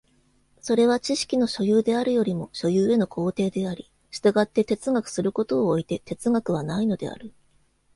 [0.61, 7.31] それは知識の所有であるよりも所有への行程であり、従って哲学することを措いて哲学はないのである。